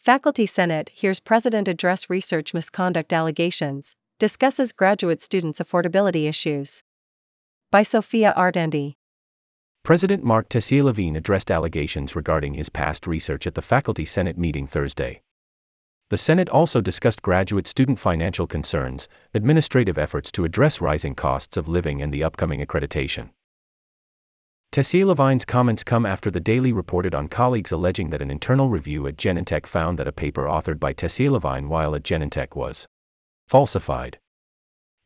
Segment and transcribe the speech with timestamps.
[0.00, 6.82] Faculty Senate hears President address research misconduct allegations, discusses graduate students' affordability issues.
[7.70, 8.94] By Sophia Ardendi.
[9.82, 14.66] President Mark Tessier Lavigne addressed allegations regarding his past research at the Faculty Senate meeting
[14.66, 15.20] Thursday.
[16.08, 21.68] The Senate also discussed graduate student financial concerns, administrative efforts to address rising costs of
[21.68, 23.32] living, and the upcoming accreditation.
[24.72, 29.04] Tessier Lavigne's comments come after the Daily reported on colleagues alleging that an internal review
[29.08, 32.86] at Genentech found that a paper authored by Tessier Lavigne while at Genentech was
[33.48, 34.20] falsified.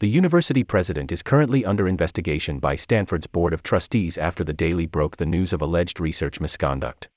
[0.01, 4.85] The university president is currently under investigation by Stanford's Board of Trustees after the Daily
[4.85, 7.09] broke the news of alleged research misconduct.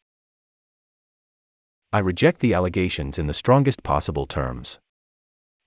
[1.91, 4.79] I reject the allegations in the strongest possible terms.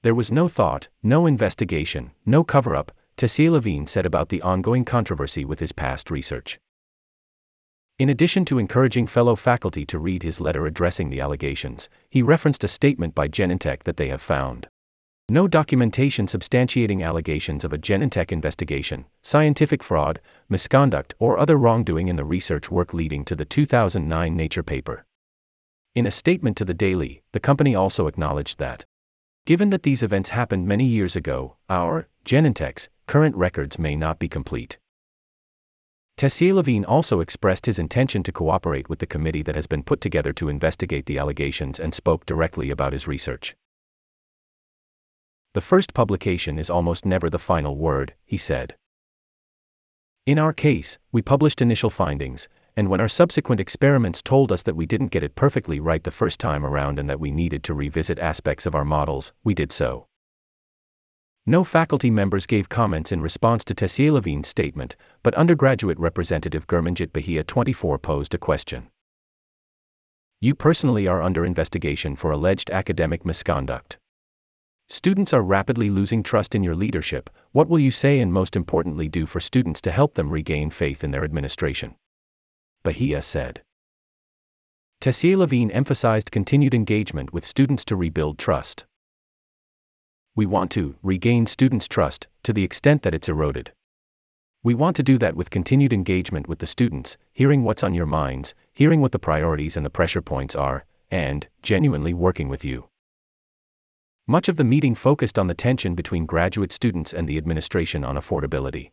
[0.03, 4.87] There was no thought, no investigation, no cover up, Tessier Lavigne said about the ongoing
[4.87, 6.59] controversy with his past research.
[8.01, 12.65] In addition to encouraging fellow faculty to read his letter addressing the allegations, he referenced
[12.65, 14.69] a statement by Genentech that they have found
[15.29, 22.17] no documentation substantiating allegations of a Genentech investigation, scientific fraud, misconduct, or other wrongdoing in
[22.17, 25.05] the research work leading to the 2009 Nature paper.
[25.95, 28.87] In a statement to the Daily, the company also acknowledged that,
[29.45, 34.27] given that these events happened many years ago, our, Genentech's, current records may not be
[34.27, 34.79] complete.
[36.21, 40.03] Tessier Lavigne also expressed his intention to cooperate with the committee that has been put
[40.03, 43.57] together to investigate the allegations and spoke directly about his research.
[45.55, 48.77] The first publication is almost never the final word, he said.
[50.27, 54.77] In our case, we published initial findings, and when our subsequent experiments told us that
[54.77, 57.73] we didn't get it perfectly right the first time around and that we needed to
[57.73, 60.10] revisit aspects of our models, we did so.
[61.47, 67.13] No faculty members gave comments in response to Tessier Lavigne's statement, but undergraduate representative Gurmanjit
[67.15, 68.89] Bahia 24 posed a question.
[70.43, 73.97] You personally are under investigation for alleged academic misconduct.
[74.89, 77.31] Students are rapidly losing trust in your leadership.
[77.53, 81.03] What will you say and most importantly do for students to help them regain faith
[81.03, 81.95] in their administration?
[82.83, 83.63] Bahia said.
[85.01, 88.85] Tessier Lavigne emphasized continued engagement with students to rebuild trust
[90.37, 93.73] we want to regain students' trust to the extent that it's eroded.
[94.63, 98.07] We want to do that with continued engagement with the students, hearing what's on your
[98.07, 102.89] minds, hearing what the priorities and the pressure points are, and genuinely working with you.
[104.27, 108.17] Much of the meeting focused on the tension between graduate students and the administration on
[108.17, 108.91] affordability.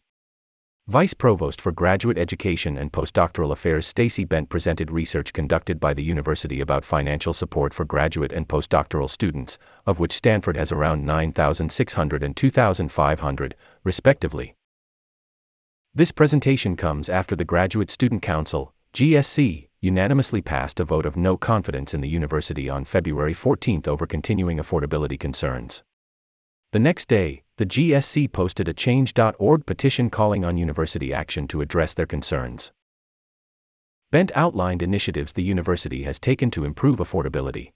[0.89, 6.01] Vice Provost for Graduate Education and Postdoctoral Affairs Stacey Bent presented research conducted by the
[6.01, 12.23] university about financial support for graduate and postdoctoral students, of which Stanford has around 9,600
[12.23, 14.55] and 2,500, respectively.
[15.93, 21.35] This presentation comes after the Graduate Student Council, GSC, unanimously passed a vote of no
[21.35, 25.83] confidence in the university on February 14 over continuing affordability concerns.
[26.77, 31.95] The next day, the GSC posted a change.org petition calling on university action to address
[31.95, 32.71] their concerns.
[34.11, 37.71] Bent outlined initiatives the university has taken to improve affordability.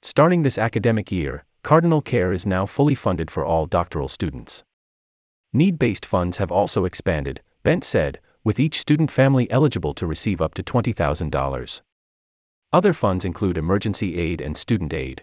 [0.00, 4.64] Starting this academic year, Cardinal Care is now fully funded for all doctoral students.
[5.52, 10.40] Need based funds have also expanded, Bent said, with each student family eligible to receive
[10.40, 11.82] up to $20,000.
[12.72, 15.22] Other funds include emergency aid and student aid.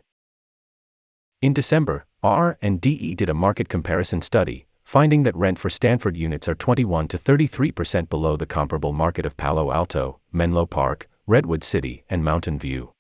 [1.42, 6.16] In December, R and DE did a market comparison study, finding that rent for Stanford
[6.16, 11.66] units are 21 to 33% below the comparable market of Palo Alto, Menlo Park, Redwood
[11.66, 12.94] City, and Mountain View.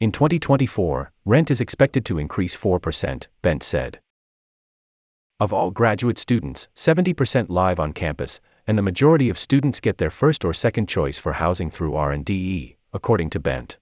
[0.00, 4.00] In 2024, rent is expected to increase 4%, Bent said.
[5.38, 10.10] Of all graduate students, 70% live on campus, and the majority of students get their
[10.10, 13.76] first or second choice for housing through R&DE, according to Bent.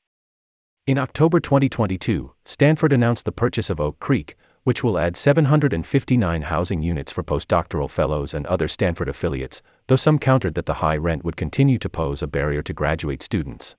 [0.89, 4.37] In October 2022, Stanford announced the purchase of Oak Creek,
[4.69, 10.19] which will add 759 housing units for postdoctoral fellows and other Stanford affiliates, though some
[10.19, 13.77] countered that the high rent would continue to pose a barrier to graduate students.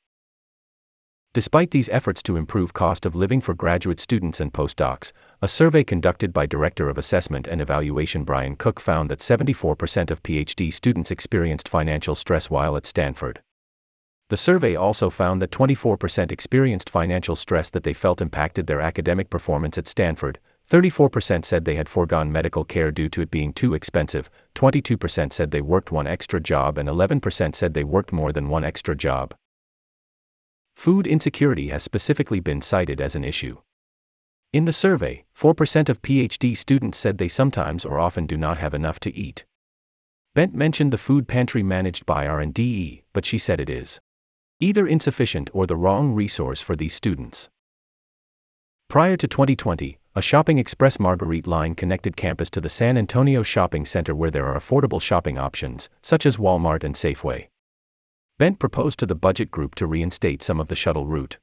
[1.31, 5.11] Despite these efforts to improve cost of living for graduate students and postdocs,
[5.43, 10.23] a survey conducted by Director of Assessment and Evaluation Brian Cook found that 74% of
[10.23, 13.43] PhD students experienced financial stress while at Stanford.
[14.29, 19.29] The survey also found that 24% experienced financial stress that they felt impacted their academic
[19.29, 23.73] performance at Stanford, 34% said they had foregone medical care due to it being too
[23.73, 28.49] expensive, 22% said they worked one extra job, and 11% said they worked more than
[28.49, 29.33] one extra job.
[30.75, 33.57] Food insecurity has specifically been cited as an issue.
[34.53, 38.73] In the survey, 4% of PhD students said they sometimes or often do not have
[38.73, 39.45] enough to eat.
[40.35, 43.99] Bent mentioned the food pantry managed by R&DE, but she said it is
[44.59, 47.49] either insufficient or the wrong resource for these students.
[48.89, 53.85] Prior to 2020, a Shopping Express Marguerite line connected campus to the San Antonio Shopping
[53.85, 57.47] Center where there are affordable shopping options, such as Walmart and Safeway.
[58.40, 61.38] Bent proposed to the budget group to reinstate some of the shuttle route.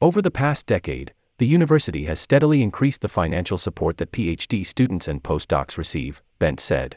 [0.00, 5.06] Over the past decade, the university has steadily increased the financial support that PhD students
[5.06, 6.96] and postdocs receive, Bent said.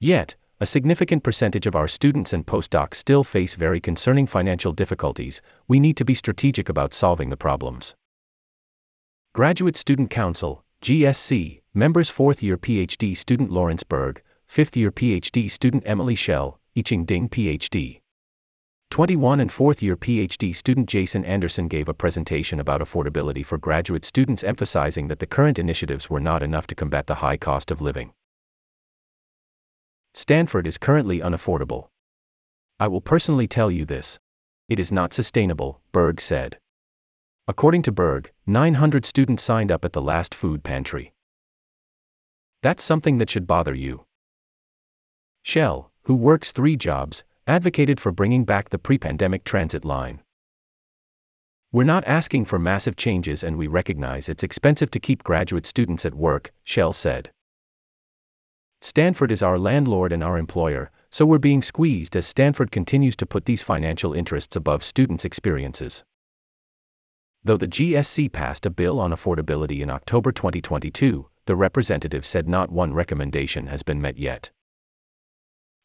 [0.00, 5.42] Yet, a significant percentage of our students and postdocs still face very concerning financial difficulties.
[5.68, 7.94] We need to be strategic about solving the problems.
[9.34, 15.82] Graduate Student Council, GSC, members 4th year PhD student Lawrence Berg, 5th year PhD student
[15.84, 18.00] Emily Shell, Yiching Ding PhD.
[18.92, 24.04] 21 and 4th year PhD student Jason Anderson gave a presentation about affordability for graduate
[24.04, 27.80] students, emphasizing that the current initiatives were not enough to combat the high cost of
[27.80, 28.12] living.
[30.12, 31.88] Stanford is currently unaffordable.
[32.78, 34.16] I will personally tell you this.
[34.68, 36.58] It is not sustainable, Berg said.
[37.46, 41.12] According to Berg, 900 students signed up at the last food pantry.
[42.62, 44.06] That's something that should bother you.
[45.42, 50.22] Shell, who works three jobs, advocated for bringing back the pre pandemic transit line.
[51.70, 56.06] We're not asking for massive changes and we recognize it's expensive to keep graduate students
[56.06, 57.30] at work, Shell said.
[58.80, 63.26] Stanford is our landlord and our employer, so we're being squeezed as Stanford continues to
[63.26, 66.04] put these financial interests above students' experiences.
[67.46, 72.72] Though the GSC passed a bill on affordability in October 2022, the representative said not
[72.72, 74.50] one recommendation has been met yet.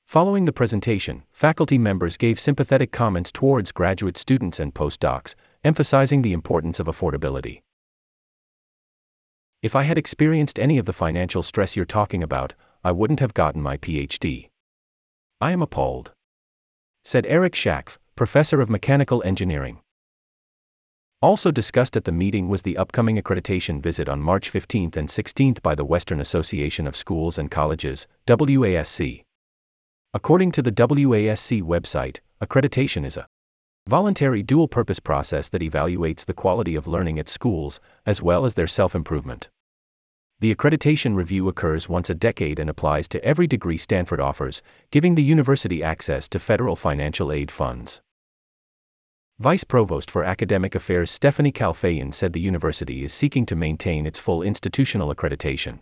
[0.07, 6.31] Following the presentation, faculty members gave sympathetic comments towards graduate students and postdocs, emphasizing the
[6.31, 7.61] importance of affordability.
[9.61, 12.53] If I had experienced any of the financial stress you're talking about,
[12.85, 14.47] I wouldn't have gotten my PhD.
[15.41, 16.13] I am appalled.
[17.03, 19.81] Said Eric Shaqfeh, professor of mechanical engineering.
[21.21, 25.55] Also discussed at the meeting was the upcoming accreditation visit on March 15 and 16
[25.61, 29.23] by the Western Association of Schools and Colleges, WASC.
[30.13, 33.27] According to the WASC website, accreditation is a
[33.85, 38.53] voluntary dual purpose process that evaluates the quality of learning at schools, as well as
[38.53, 39.49] their self improvement.
[40.39, 45.15] The accreditation review occurs once a decade and applies to every degree Stanford offers, giving
[45.15, 47.99] the university access to federal financial aid funds.
[49.41, 54.19] Vice Provost for Academic Affairs Stephanie Kalfayan said the university is seeking to maintain its
[54.19, 55.79] full institutional accreditation.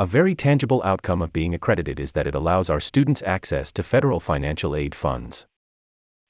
[0.00, 3.84] A very tangible outcome of being accredited is that it allows our students access to
[3.84, 5.46] federal financial aid funds.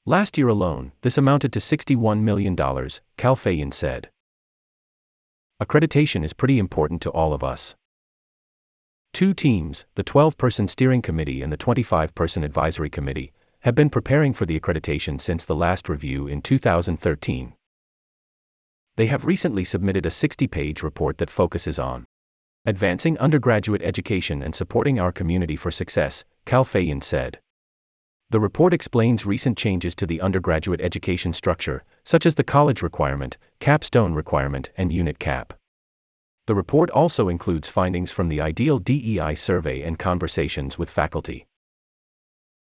[0.04, 4.10] Last year alone, this amounted to $61 million, Kalfayan said.
[5.58, 7.74] Accreditation is pretty important to all of us.
[9.14, 13.32] Two teams, the 12 person steering committee and the 25 person advisory committee,
[13.64, 17.54] have been preparing for the accreditation since the last review in 2013.
[18.96, 22.04] They have recently submitted a 60 page report that focuses on
[22.66, 27.38] advancing undergraduate education and supporting our community for success, Kalfayan said.
[28.28, 33.38] The report explains recent changes to the undergraduate education structure, such as the college requirement,
[33.60, 35.54] capstone requirement, and unit cap.
[36.46, 41.46] The report also includes findings from the Ideal DEI survey and conversations with faculty.